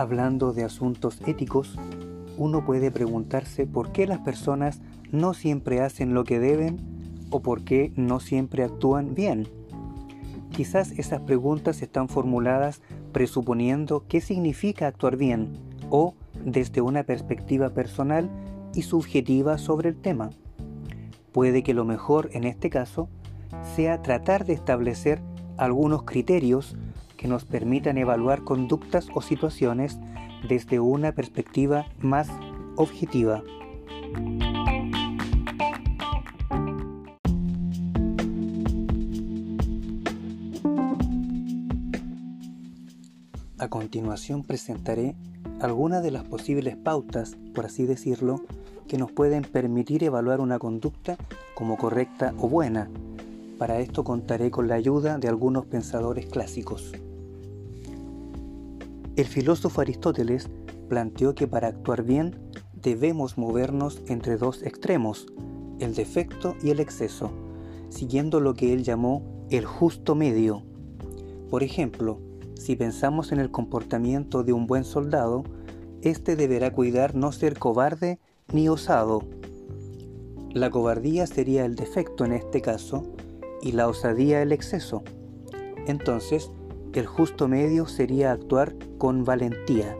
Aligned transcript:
Hablando 0.00 0.54
de 0.54 0.64
asuntos 0.64 1.20
éticos, 1.26 1.76
uno 2.38 2.64
puede 2.64 2.90
preguntarse 2.90 3.66
por 3.66 3.92
qué 3.92 4.06
las 4.06 4.20
personas 4.20 4.80
no 5.12 5.34
siempre 5.34 5.82
hacen 5.82 6.14
lo 6.14 6.24
que 6.24 6.38
deben 6.38 6.78
o 7.28 7.40
por 7.40 7.64
qué 7.64 7.92
no 7.96 8.18
siempre 8.18 8.64
actúan 8.64 9.14
bien. 9.14 9.46
Quizás 10.52 10.92
esas 10.92 11.20
preguntas 11.20 11.82
están 11.82 12.08
formuladas 12.08 12.80
presuponiendo 13.12 14.06
qué 14.08 14.22
significa 14.22 14.86
actuar 14.86 15.18
bien 15.18 15.58
o 15.90 16.14
desde 16.46 16.80
una 16.80 17.02
perspectiva 17.02 17.68
personal 17.68 18.30
y 18.72 18.80
subjetiva 18.80 19.58
sobre 19.58 19.90
el 19.90 19.96
tema. 19.96 20.30
Puede 21.30 21.62
que 21.62 21.74
lo 21.74 21.84
mejor 21.84 22.30
en 22.32 22.44
este 22.44 22.70
caso 22.70 23.10
sea 23.76 24.00
tratar 24.00 24.46
de 24.46 24.54
establecer 24.54 25.20
algunos 25.58 26.04
criterios 26.04 26.74
que 27.20 27.28
nos 27.28 27.44
permitan 27.44 27.98
evaluar 27.98 28.44
conductas 28.44 29.08
o 29.12 29.20
situaciones 29.20 29.98
desde 30.48 30.80
una 30.80 31.12
perspectiva 31.12 31.84
más 32.00 32.30
objetiva. 32.76 33.42
A 43.58 43.68
continuación 43.68 44.42
presentaré 44.42 45.14
algunas 45.60 46.02
de 46.02 46.12
las 46.12 46.24
posibles 46.24 46.78
pautas, 46.78 47.36
por 47.54 47.66
así 47.66 47.84
decirlo, 47.84 48.40
que 48.88 48.96
nos 48.96 49.12
pueden 49.12 49.42
permitir 49.42 50.04
evaluar 50.04 50.40
una 50.40 50.58
conducta 50.58 51.18
como 51.54 51.76
correcta 51.76 52.32
o 52.38 52.48
buena. 52.48 52.88
Para 53.58 53.78
esto 53.80 54.04
contaré 54.04 54.50
con 54.50 54.68
la 54.68 54.76
ayuda 54.76 55.18
de 55.18 55.28
algunos 55.28 55.66
pensadores 55.66 56.24
clásicos. 56.24 56.94
El 59.20 59.26
filósofo 59.26 59.82
Aristóteles 59.82 60.48
planteó 60.88 61.34
que 61.34 61.46
para 61.46 61.68
actuar 61.68 62.04
bien 62.04 62.36
debemos 62.72 63.36
movernos 63.36 64.00
entre 64.06 64.38
dos 64.38 64.62
extremos, 64.62 65.26
el 65.78 65.94
defecto 65.94 66.56
y 66.62 66.70
el 66.70 66.80
exceso, 66.80 67.30
siguiendo 67.90 68.40
lo 68.40 68.54
que 68.54 68.72
él 68.72 68.82
llamó 68.82 69.46
el 69.50 69.66
justo 69.66 70.14
medio. 70.14 70.62
Por 71.50 71.62
ejemplo, 71.62 72.18
si 72.54 72.76
pensamos 72.76 73.30
en 73.30 73.40
el 73.40 73.50
comportamiento 73.50 74.42
de 74.42 74.54
un 74.54 74.66
buen 74.66 74.84
soldado, 74.84 75.44
éste 76.00 76.34
deberá 76.34 76.72
cuidar 76.72 77.14
no 77.14 77.30
ser 77.30 77.58
cobarde 77.58 78.20
ni 78.54 78.70
osado. 78.70 79.20
La 80.54 80.70
cobardía 80.70 81.26
sería 81.26 81.66
el 81.66 81.74
defecto 81.74 82.24
en 82.24 82.32
este 82.32 82.62
caso 82.62 83.02
y 83.60 83.72
la 83.72 83.86
osadía 83.86 84.40
el 84.40 84.52
exceso. 84.52 85.02
Entonces, 85.86 86.50
el 86.98 87.06
justo 87.06 87.48
medio 87.48 87.86
sería 87.86 88.32
actuar 88.32 88.74
con 88.98 89.24
valentía. 89.24 89.96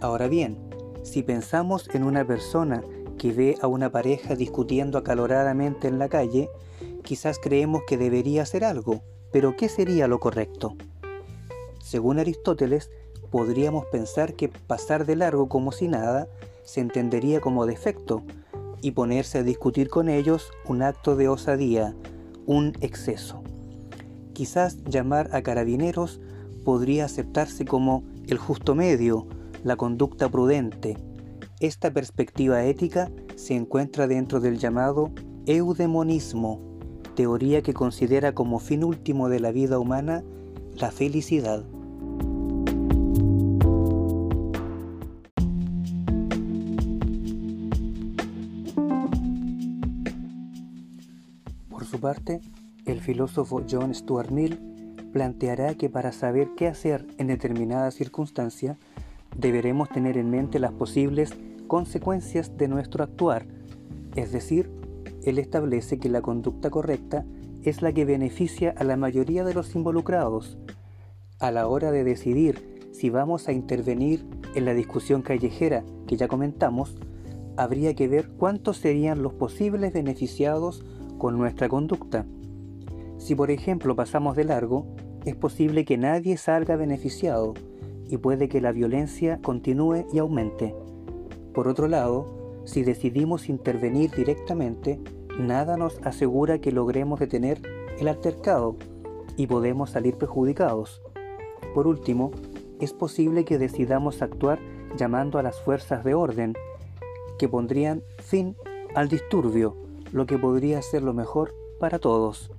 Ahora 0.00 0.28
bien, 0.28 0.58
si 1.02 1.22
pensamos 1.22 1.88
en 1.94 2.02
una 2.02 2.26
persona 2.26 2.82
que 3.18 3.32
ve 3.32 3.56
a 3.60 3.66
una 3.66 3.90
pareja 3.90 4.34
discutiendo 4.34 4.98
acaloradamente 4.98 5.88
en 5.88 5.98
la 5.98 6.08
calle, 6.08 6.48
quizás 7.02 7.38
creemos 7.38 7.82
que 7.86 7.96
debería 7.96 8.42
hacer 8.42 8.64
algo, 8.64 9.02
pero 9.32 9.56
¿qué 9.56 9.68
sería 9.68 10.08
lo 10.08 10.18
correcto? 10.18 10.76
Según 11.80 12.18
Aristóteles, 12.18 12.90
podríamos 13.30 13.86
pensar 13.86 14.34
que 14.34 14.48
pasar 14.48 15.06
de 15.06 15.16
largo 15.16 15.48
como 15.48 15.72
si 15.72 15.88
nada 15.88 16.28
se 16.64 16.80
entendería 16.80 17.40
como 17.40 17.66
defecto 17.66 18.22
y 18.82 18.92
ponerse 18.92 19.38
a 19.38 19.42
discutir 19.42 19.88
con 19.88 20.08
ellos 20.08 20.50
un 20.66 20.82
acto 20.82 21.16
de 21.16 21.28
osadía, 21.28 21.94
un 22.46 22.72
exceso. 22.80 23.42
Quizás 24.36 24.84
llamar 24.84 25.30
a 25.32 25.40
carabineros 25.40 26.20
podría 26.62 27.06
aceptarse 27.06 27.64
como 27.64 28.04
el 28.26 28.36
justo 28.36 28.74
medio, 28.74 29.26
la 29.64 29.76
conducta 29.76 30.28
prudente. 30.28 30.98
Esta 31.58 31.90
perspectiva 31.90 32.62
ética 32.62 33.10
se 33.34 33.54
encuentra 33.54 34.06
dentro 34.06 34.40
del 34.40 34.58
llamado 34.58 35.10
eudemonismo, 35.46 36.60
teoría 37.14 37.62
que 37.62 37.72
considera 37.72 38.34
como 38.34 38.58
fin 38.58 38.84
último 38.84 39.30
de 39.30 39.40
la 39.40 39.52
vida 39.52 39.78
humana 39.78 40.22
la 40.74 40.90
felicidad. 40.90 41.64
Por 51.70 51.86
su 51.86 51.98
parte, 51.98 52.42
el 52.86 53.00
filósofo 53.00 53.62
John 53.68 53.94
Stuart 53.94 54.30
Mill 54.30 54.58
planteará 55.12 55.74
que 55.74 55.90
para 55.90 56.12
saber 56.12 56.48
qué 56.56 56.68
hacer 56.68 57.06
en 57.18 57.26
determinada 57.26 57.90
circunstancia, 57.90 58.78
deberemos 59.36 59.88
tener 59.88 60.16
en 60.16 60.30
mente 60.30 60.58
las 60.58 60.72
posibles 60.72 61.34
consecuencias 61.66 62.56
de 62.56 62.68
nuestro 62.68 63.02
actuar, 63.02 63.46
es 64.14 64.32
decir, 64.32 64.70
él 65.24 65.38
establece 65.38 65.98
que 65.98 66.08
la 66.08 66.22
conducta 66.22 66.70
correcta 66.70 67.24
es 67.62 67.82
la 67.82 67.92
que 67.92 68.04
beneficia 68.04 68.72
a 68.76 68.84
la 68.84 68.96
mayoría 68.96 69.44
de 69.44 69.54
los 69.54 69.74
involucrados. 69.74 70.56
A 71.40 71.50
la 71.50 71.66
hora 71.66 71.90
de 71.90 72.04
decidir 72.04 72.90
si 72.92 73.10
vamos 73.10 73.48
a 73.48 73.52
intervenir 73.52 74.24
en 74.54 74.64
la 74.64 74.72
discusión 74.72 75.22
callejera 75.22 75.84
que 76.06 76.16
ya 76.16 76.28
comentamos, 76.28 76.96
habría 77.56 77.94
que 77.94 78.08
ver 78.08 78.30
cuántos 78.30 78.78
serían 78.78 79.22
los 79.22 79.34
posibles 79.34 79.92
beneficiados 79.92 80.84
con 81.18 81.36
nuestra 81.36 81.68
conducta. 81.68 82.24
Si 83.26 83.34
por 83.34 83.50
ejemplo 83.50 83.96
pasamos 83.96 84.36
de 84.36 84.44
largo, 84.44 84.86
es 85.24 85.34
posible 85.34 85.84
que 85.84 85.98
nadie 85.98 86.36
salga 86.36 86.76
beneficiado 86.76 87.54
y 88.08 88.18
puede 88.18 88.48
que 88.48 88.60
la 88.60 88.70
violencia 88.70 89.40
continúe 89.42 90.06
y 90.12 90.18
aumente. 90.18 90.76
Por 91.52 91.66
otro 91.66 91.88
lado, 91.88 92.62
si 92.66 92.84
decidimos 92.84 93.48
intervenir 93.48 94.12
directamente, 94.12 95.00
nada 95.40 95.76
nos 95.76 95.98
asegura 96.04 96.60
que 96.60 96.70
logremos 96.70 97.18
detener 97.18 97.60
el 97.98 98.06
altercado 98.06 98.76
y 99.36 99.48
podemos 99.48 99.90
salir 99.90 100.14
perjudicados. 100.14 101.02
Por 101.74 101.88
último, 101.88 102.30
es 102.80 102.92
posible 102.92 103.44
que 103.44 103.58
decidamos 103.58 104.22
actuar 104.22 104.60
llamando 104.96 105.40
a 105.40 105.42
las 105.42 105.60
fuerzas 105.60 106.04
de 106.04 106.14
orden, 106.14 106.54
que 107.40 107.48
pondrían 107.48 108.04
fin 108.20 108.54
al 108.94 109.08
disturbio, 109.08 109.76
lo 110.12 110.26
que 110.26 110.38
podría 110.38 110.80
ser 110.80 111.02
lo 111.02 111.12
mejor 111.12 111.52
para 111.80 111.98
todos. 111.98 112.52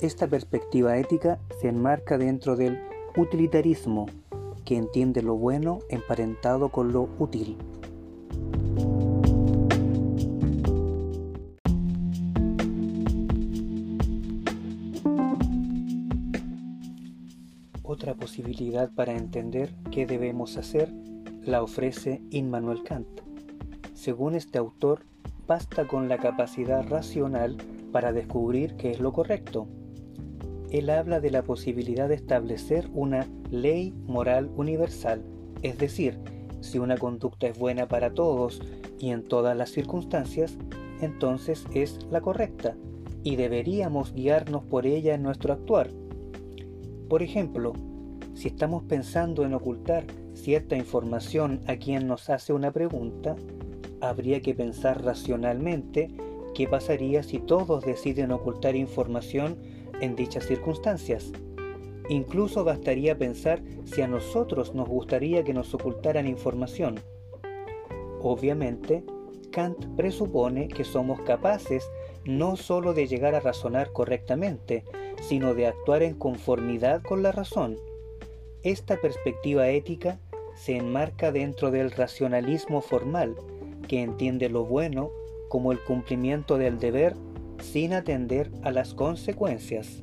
Esta 0.00 0.28
perspectiva 0.28 0.96
ética 0.96 1.40
se 1.60 1.66
enmarca 1.66 2.18
dentro 2.18 2.54
del 2.54 2.78
utilitarismo, 3.16 4.06
que 4.64 4.76
entiende 4.76 5.22
lo 5.22 5.34
bueno 5.34 5.80
emparentado 5.88 6.68
con 6.68 6.92
lo 6.92 7.08
útil. 7.18 7.56
Otra 17.82 18.14
posibilidad 18.14 18.92
para 18.94 19.16
entender 19.16 19.74
qué 19.90 20.06
debemos 20.06 20.56
hacer 20.58 20.92
la 21.42 21.60
ofrece 21.60 22.22
Immanuel 22.30 22.84
Kant. 22.84 23.08
Según 23.94 24.36
este 24.36 24.58
autor, 24.58 25.00
basta 25.48 25.88
con 25.88 26.08
la 26.08 26.18
capacidad 26.18 26.86
racional 26.88 27.56
para 27.90 28.12
descubrir 28.12 28.76
qué 28.76 28.92
es 28.92 29.00
lo 29.00 29.12
correcto 29.12 29.66
él 30.70 30.90
habla 30.90 31.20
de 31.20 31.30
la 31.30 31.42
posibilidad 31.42 32.08
de 32.08 32.14
establecer 32.14 32.88
una 32.92 33.26
ley 33.50 33.94
moral 34.06 34.50
universal, 34.56 35.22
es 35.62 35.78
decir, 35.78 36.18
si 36.60 36.78
una 36.78 36.96
conducta 36.96 37.46
es 37.46 37.58
buena 37.58 37.88
para 37.88 38.12
todos 38.12 38.60
y 38.98 39.10
en 39.10 39.22
todas 39.22 39.56
las 39.56 39.70
circunstancias, 39.70 40.56
entonces 41.00 41.64
es 41.72 41.98
la 42.10 42.20
correcta 42.20 42.76
y 43.22 43.36
deberíamos 43.36 44.12
guiarnos 44.12 44.64
por 44.64 44.86
ella 44.86 45.14
en 45.14 45.22
nuestro 45.22 45.52
actuar. 45.52 45.90
Por 47.08 47.22
ejemplo, 47.22 47.72
si 48.34 48.48
estamos 48.48 48.84
pensando 48.84 49.44
en 49.44 49.54
ocultar 49.54 50.04
cierta 50.34 50.76
información 50.76 51.60
a 51.66 51.76
quien 51.76 52.06
nos 52.06 52.30
hace 52.30 52.52
una 52.52 52.72
pregunta, 52.72 53.34
habría 54.00 54.40
que 54.40 54.54
pensar 54.54 55.02
racionalmente 55.04 56.08
qué 56.54 56.68
pasaría 56.68 57.22
si 57.22 57.38
todos 57.38 57.84
deciden 57.84 58.30
ocultar 58.30 58.76
información 58.76 59.56
en 60.00 60.16
dichas 60.16 60.46
circunstancias. 60.46 61.32
Incluso 62.08 62.64
bastaría 62.64 63.18
pensar 63.18 63.62
si 63.84 64.00
a 64.00 64.08
nosotros 64.08 64.74
nos 64.74 64.88
gustaría 64.88 65.44
que 65.44 65.52
nos 65.52 65.74
ocultaran 65.74 66.26
información. 66.26 67.00
Obviamente, 68.20 69.04
Kant 69.50 69.84
presupone 69.96 70.68
que 70.68 70.84
somos 70.84 71.20
capaces 71.20 71.88
no 72.24 72.56
sólo 72.56 72.94
de 72.94 73.06
llegar 73.06 73.34
a 73.34 73.40
razonar 73.40 73.92
correctamente, 73.92 74.84
sino 75.20 75.54
de 75.54 75.66
actuar 75.66 76.02
en 76.02 76.14
conformidad 76.14 77.02
con 77.02 77.22
la 77.22 77.32
razón. 77.32 77.76
Esta 78.62 79.00
perspectiva 79.00 79.68
ética 79.68 80.20
se 80.54 80.76
enmarca 80.76 81.30
dentro 81.30 81.70
del 81.70 81.90
racionalismo 81.90 82.80
formal, 82.80 83.36
que 83.86 84.02
entiende 84.02 84.48
lo 84.48 84.64
bueno 84.64 85.10
como 85.48 85.72
el 85.72 85.80
cumplimiento 85.80 86.58
del 86.58 86.78
deber 86.78 87.14
sin 87.62 87.92
atender 87.92 88.50
a 88.62 88.70
las 88.70 88.94
consecuencias. 88.94 90.02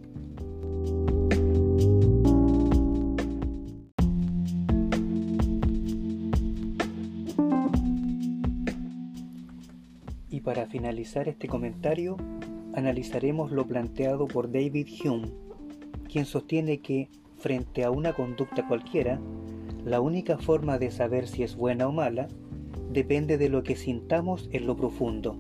Y 10.30 10.42
para 10.42 10.66
finalizar 10.68 11.28
este 11.28 11.48
comentario, 11.48 12.18
analizaremos 12.74 13.52
lo 13.52 13.66
planteado 13.66 14.28
por 14.28 14.52
David 14.52 14.88
Hume, 15.04 15.30
quien 16.12 16.26
sostiene 16.26 16.80
que, 16.80 17.10
frente 17.38 17.84
a 17.84 17.92
una 17.92 18.14
conducta 18.14 18.68
cualquiera, 18.68 19.20
la 19.86 20.02
única 20.02 20.38
forma 20.38 20.78
de 20.78 20.92
saber 20.92 21.28
si 21.28 21.44
es 21.44 21.56
buena 21.56 21.88
o 21.88 21.92
mala 21.92 22.28
depende 22.92 23.38
de 23.38 23.50
lo 23.50 23.64
que 23.64 23.76
sintamos 23.76 24.50
en 24.52 24.66
lo 24.66 24.76
profundo. 24.76 25.38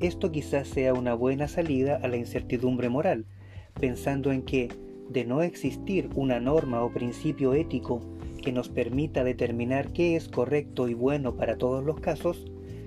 Esto 0.00 0.30
quizás 0.30 0.68
sea 0.68 0.94
una 0.94 1.14
buena 1.14 1.48
salida 1.48 1.96
a 2.00 2.06
la 2.06 2.16
incertidumbre 2.16 2.88
moral, 2.88 3.24
pensando 3.80 4.30
en 4.30 4.42
que, 4.42 4.68
de 5.08 5.24
no 5.24 5.42
existir 5.42 6.08
una 6.14 6.38
norma 6.38 6.84
o 6.84 6.92
principio 6.92 7.52
ético 7.52 8.00
que 8.40 8.52
nos 8.52 8.68
permita 8.68 9.24
determinar 9.24 9.92
qué 9.92 10.14
es 10.14 10.28
correcto 10.28 10.88
y 10.88 10.94
bueno 10.94 11.34
para 11.34 11.58
todos 11.58 11.84
los 11.84 11.98
casos, 11.98 12.44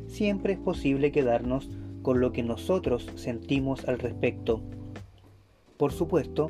siempre 0.08 0.54
es 0.54 0.60
posible 0.60 1.12
quedarnos 1.12 1.69
con 2.02 2.22
lo 2.22 2.31
que 2.31 2.44
nosotros 2.44 3.10
sentimos 3.16 3.88
al 3.90 4.00
respecto. 4.00 4.62
Por 5.75 5.92
supuesto, 5.92 6.50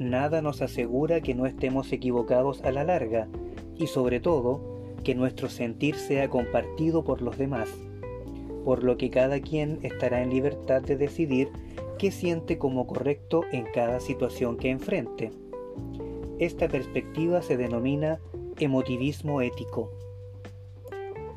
nada 0.00 0.42
nos 0.42 0.60
asegura 0.60 1.20
que 1.20 1.36
no 1.36 1.46
estemos 1.46 1.92
equivocados 1.92 2.62
a 2.62 2.72
la 2.72 2.82
larga 2.82 3.28
y 3.76 3.86
sobre 3.86 4.18
todo 4.18 4.60
que 5.04 5.14
nuestro 5.14 5.48
sentir 5.48 5.94
sea 5.94 6.28
compartido 6.28 7.04
por 7.04 7.22
los 7.22 7.38
demás, 7.38 7.70
por 8.64 8.84
lo 8.84 8.96
que 8.96 9.10
cada 9.10 9.40
quien 9.40 9.78
estará 9.82 10.22
en 10.22 10.30
libertad 10.30 10.82
de 10.82 10.96
decidir 10.96 11.50
qué 11.98 12.10
siente 12.10 12.58
como 12.58 12.86
correcto 12.86 13.44
en 13.52 13.64
cada 13.64 14.00
situación 14.00 14.56
que 14.56 14.70
enfrente. 14.70 15.30
Esta 16.38 16.68
perspectiva 16.68 17.42
se 17.42 17.56
denomina 17.56 18.20
emotivismo 18.58 19.42
ético. 19.42 19.90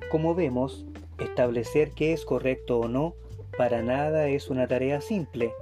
Como 0.10 0.36
vemos, 0.36 0.86
establecer 1.20 1.92
qué 1.92 2.14
es 2.14 2.25
correcto 2.25 2.80
o 2.80 2.88
no 2.88 3.16
para 3.58 3.81
nada 3.81 4.28
es 4.28 4.50
una 4.50 4.68
tarea 4.68 5.02
simple, 5.02 5.54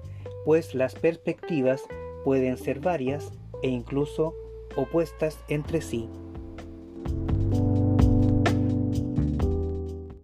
pues 0.46 0.74
las 0.74 0.96
perspectivas 0.96 1.84
pueden 2.24 2.58
ser 2.58 2.80
varias 2.80 3.32
e 3.64 3.70
incluso 3.70 4.36
opuestas 4.76 5.38
entre 5.48 5.82
sí. 5.82 6.08